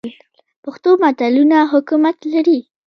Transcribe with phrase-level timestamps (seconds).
[0.63, 2.59] پښتو متلونه حکمت لري